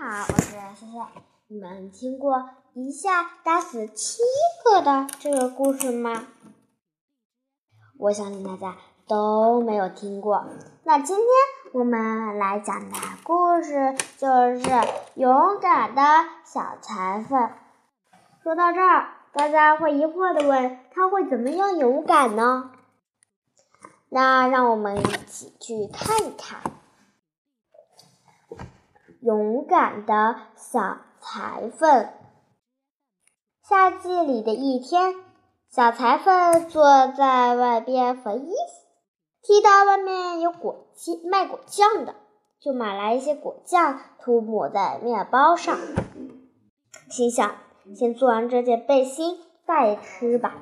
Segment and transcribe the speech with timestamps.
[0.00, 0.92] 好，我是思思。
[1.48, 4.22] 你们听过一下打死七
[4.64, 6.28] 个的这个故事吗？
[7.98, 8.76] 我相信大家
[9.08, 10.46] 都没有听过。
[10.84, 11.26] 那今天
[11.72, 14.28] 我们来讲的故事就
[14.60, 14.70] 是
[15.16, 16.02] 勇敢的
[16.44, 17.50] 小裁缝。
[18.44, 22.70] 说到这儿，大家会疑惑的问：他会怎么样勇敢呢？
[24.10, 26.60] 那让我们一起去看一看。
[29.28, 32.08] 勇敢的小裁缝。
[33.62, 35.16] 夏季里的一天，
[35.68, 38.52] 小裁缝坐在外边缝衣服，
[39.42, 42.14] 听到外面有果酱卖果酱的，
[42.58, 45.76] 就买来一些果酱涂抹在面包上，
[47.10, 47.54] 心想
[47.94, 50.54] 先做完这件背心再吃吧。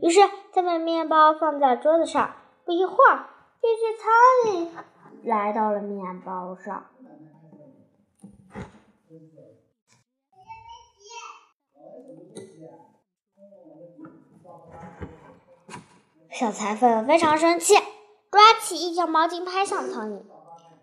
[0.00, 0.20] 于是
[0.54, 3.26] 他把面包放在桌子上，不一会儿，
[3.60, 6.86] 一只苍蝇来到了面包上。
[16.38, 17.74] 小裁缝非常生气，
[18.30, 20.22] 抓起一条毛巾拍向苍蝇，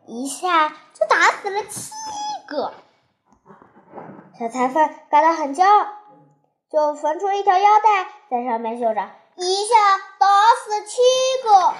[0.07, 1.91] 一下就打死了七
[2.47, 2.73] 个。
[4.39, 5.87] 小裁缝感到很骄傲，
[6.71, 11.01] 就缝出一条腰带，在上面绣着“一下打死七
[11.43, 11.75] 个”，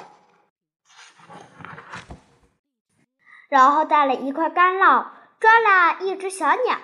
[3.50, 5.08] 然后带了一块干酪，
[5.44, 6.78] 抓了一只小鸟，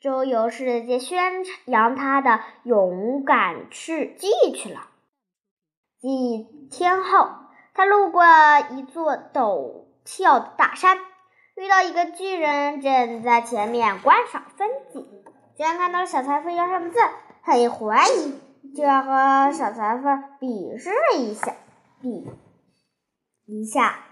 [0.00, 4.88] 周游世界宣扬他的勇敢事迹去了。
[6.00, 7.28] 几天后，
[7.74, 8.24] 他路过
[8.72, 10.98] 一座陡峭的大山，
[11.54, 15.06] 遇到一个巨人正在前面观赏风景。
[15.56, 16.98] 居然看到了小裁缝要上的字，
[17.42, 21.54] 很怀疑，就要和小裁缝比试一下，
[22.00, 22.28] 比
[23.46, 24.06] 一下。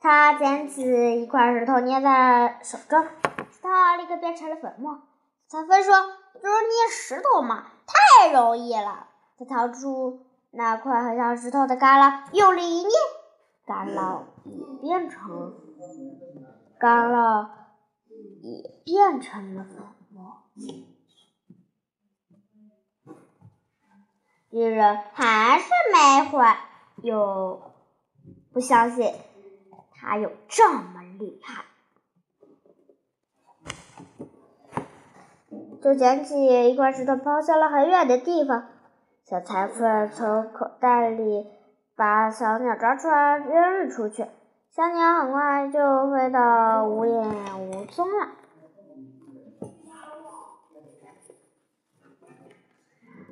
[0.00, 3.68] 他捡起一块石头捏在手中，石头
[3.98, 5.00] 立刻变成了粉末。
[5.48, 5.94] 裁缝说。
[6.40, 9.08] 就是捏石头嘛，太容易了。
[9.36, 12.92] 他掏出那块很像石头的干酪，用力一捏，
[13.66, 15.52] 干酪也变成
[16.78, 17.48] 干酪
[18.40, 20.44] 也变成了粉末。
[24.48, 26.44] 敌人还是没会，
[27.02, 27.60] 又
[28.52, 29.12] 不相信
[30.08, 31.66] 哪有这么厉害。
[35.82, 38.68] 就捡起一块石头抛向了很远的地方。
[39.26, 41.46] 小裁缝从口袋里
[41.94, 44.24] 把小鸟抓出来扔了出去，
[44.70, 48.28] 小鸟很快就飞到无影无踪了。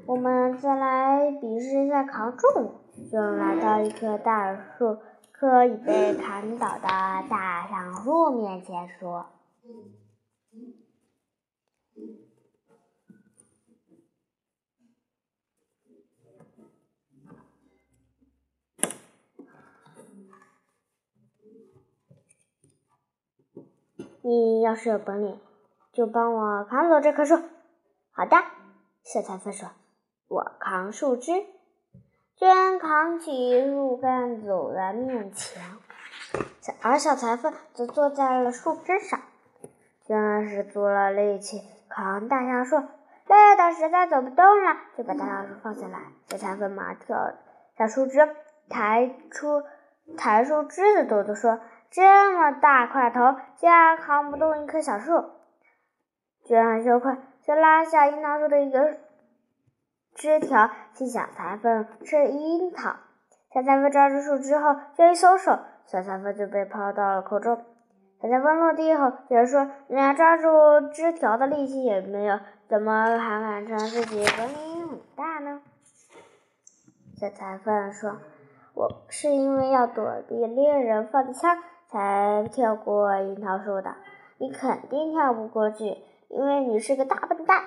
[0.04, 2.74] 我们再来比试一下扛重物。
[3.10, 4.98] 就来到一棵大树，
[5.38, 6.88] 可已被砍倒的
[7.28, 9.26] 大橡树面前说。
[24.22, 25.38] 你要是有本领，
[25.92, 27.36] 就帮我砍走这棵树。
[28.10, 28.36] 好的，
[29.04, 29.68] 小裁缝说
[30.26, 31.46] ：“我扛树枝。”
[32.36, 35.62] 居然扛起树干走在面前，
[36.82, 39.20] 而小裁缝则坐在了树枝上。
[40.06, 45.98] 居然使足了力气扛大橡树，累得实在走不动了，就把大橡树放下来。
[46.26, 47.16] 小裁缝马跳
[47.76, 48.28] 下树枝，
[48.68, 49.62] 抬出
[50.16, 51.58] 抬树枝子，抖抖说。
[51.88, 55.30] 这么大块头，竟然扛不动一棵小树。
[56.44, 58.98] 居然很羞愧，就拉下樱桃树的一个
[60.16, 62.96] 枝条，请小裁缝吃樱桃。
[63.52, 67.56] 小裁缝抓住树枝后，就一松手，小裁缝就被抛到了空中。
[68.20, 70.48] 小裁缝落地后，人说：“连抓住
[70.92, 75.60] 枝条的力气也没有，怎么还敢称自己本领很大呢？”
[77.20, 78.16] 小裁缝说
[78.74, 81.58] ：“我是因为要躲避猎人放枪。”
[81.88, 83.94] 才跳过樱桃树的，
[84.38, 85.96] 你肯定跳不过去，
[86.28, 87.62] 因为你是个大笨蛋。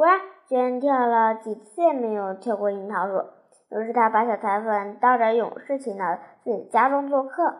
[0.00, 0.18] 果然，
[0.48, 3.22] 巨人跳了几次也没有跳过樱桃树。
[3.68, 7.54] 于是，他把小裁缝当着勇士请到自己家中做客。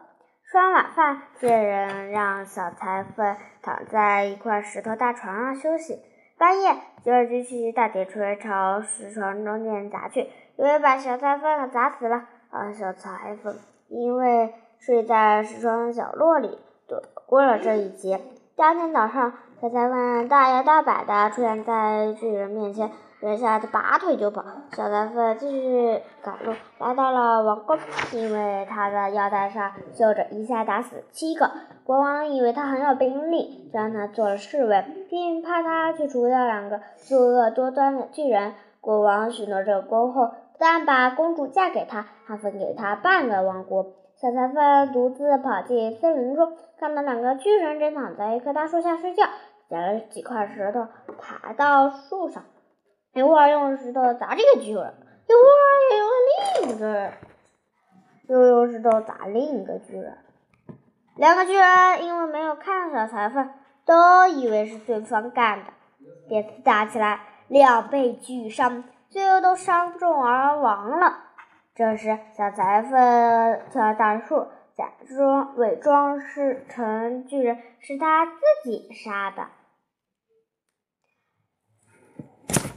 [0.50, 6.00] 吃完晚饭，巨人让小裁缝躺在一块石头大床上休息。
[6.38, 10.22] 半夜，吉尔举起大铁锤朝石床中间砸去，
[10.56, 12.25] 以为把小裁缝砸死了。
[12.48, 13.54] 而小裁缝
[13.88, 14.54] 因为。
[14.78, 16.58] 睡在石床角落里，
[16.88, 18.19] 躲过了这一劫。
[18.56, 22.90] 第二天早上，小裁缝大摇大摆地出现在巨人面前，
[23.20, 24.42] 人吓得拔腿就跑。
[24.72, 27.76] 小裁缝继续赶路，来到了王宫，
[28.14, 31.50] 因为他的腰带上绣着“一下打死七个”。
[31.84, 38.54] 国王以为他很有兵力，就让他做了侍卫，并派他去除掉两个作恶多端的巨人。
[38.80, 43.84] 国王许诺这功后，不但把公主嫁给他，还分给他半个王国。
[44.16, 49.24] 小裁缝独自跑进森林中，看到两个巨人正躺在一棵大树下睡觉，
[49.70, 52.43] 捡了几块石头，爬到树上，
[53.14, 54.94] 一会儿用石头砸这个巨人，
[55.28, 56.11] 一会儿又用
[56.67, 57.12] 另一个，
[58.26, 60.19] 又用石头砸另一个巨人。
[61.14, 63.49] 两个巨人因为没有看小裁缝，
[63.84, 65.73] 都以为是对方干的，
[66.28, 71.19] 便打起来，两败俱伤，最后都伤重而亡了。
[71.76, 79.46] 这时，小裁缝跳大树，假装伪装是成巨人，是他自己杀的，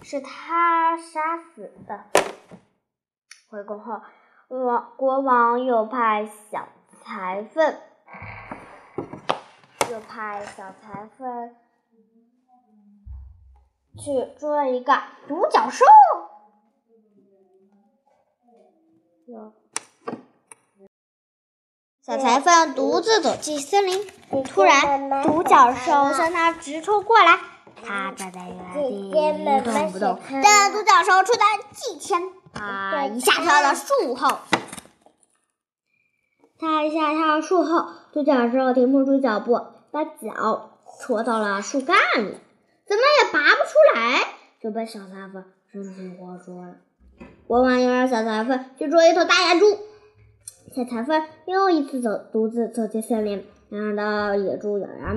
[0.03, 2.03] 是他杀死的。
[3.49, 4.01] 回宫后，
[4.49, 6.67] 王国王又派小
[7.03, 7.77] 裁缝，
[9.89, 11.55] 又派小裁缝
[13.97, 15.85] 去捉一个独角兽。
[22.01, 24.05] 小裁缝独自走进森林，
[24.43, 27.52] 突然独角兽向他直冲过来。
[27.85, 32.21] 他站在原地一动不动，但独角兽出的几天，
[32.53, 34.39] 他一下跳到树后。
[36.59, 39.59] 他一下跳到树后，独角兽停不住脚步，
[39.91, 42.37] 把脚戳到了树干里，
[42.87, 44.19] 怎么也拔不出来，
[44.61, 46.75] 就被小裁缝生擒活捉了。
[47.47, 49.65] 国王又让小裁缝去捉一头大野猪。
[50.73, 55.15] 小裁缝又一次走，独自走进森林，看到野猪咬牙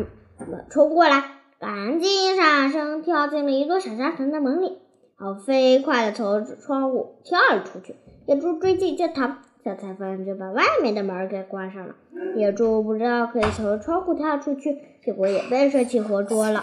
[0.69, 1.23] 冲过来，
[1.59, 4.79] 赶紧闪身跳进了一座小沙城的门里，
[5.19, 7.97] 然后飞快的从窗户跳了出去。
[8.27, 11.95] 野猪追进教堂，小裁缝就把外面的门给关上了。
[12.35, 16.63] 野猪不知道可以从窗户跳出去，结果也被生擒活捉了。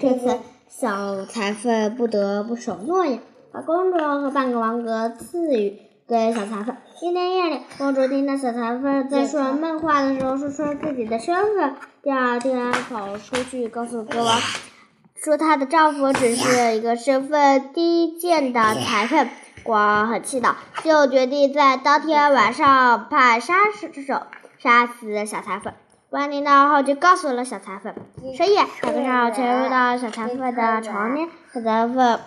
[0.00, 0.38] 这次，
[0.68, 3.20] 小裁缝不得不守诺言。
[3.52, 6.76] 把公主和半个王国赐予给小裁缝。
[7.02, 11.74] 一天夜里，公主听到小裁缝在说梦话的时候说出了自己的身份。
[12.02, 14.40] 第二天跑出去告诉国王，
[15.14, 19.28] 说她的丈夫只是一个身份低贱的裁缝。
[19.62, 24.22] 国王很气恼，就决定在当天晚上派杀手
[24.56, 25.74] 杀死小裁缝。
[26.08, 27.94] 王听到后就告诉了小裁缝。
[28.34, 32.20] 深夜，两个杀手潜入到小裁缝的床边，小裁缝。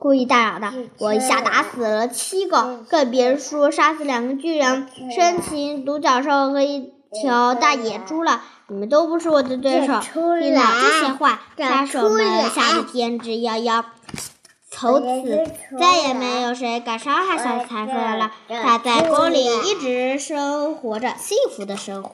[0.00, 8.40] 故意大嚷道：“我一下打死了七个，更别说杀死两个巨人、生擒独角兽和一条大野猪了。
[8.68, 13.84] 你们都不是我的对手。”听了这些话，杀手们吓得天之摇摇。
[14.70, 15.44] 从此，
[15.78, 18.30] 再也没有谁敢伤害小裁缝了。
[18.48, 22.08] 他在宫里一直生活着幸福的生活。